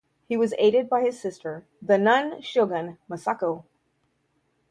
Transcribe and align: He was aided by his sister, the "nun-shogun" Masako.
He 0.27 0.35
was 0.35 0.55
aided 0.57 0.89
by 0.89 1.01
his 1.03 1.21
sister, 1.21 1.63
the 1.79 1.99
"nun-shogun" 1.99 2.97
Masako. 3.07 3.65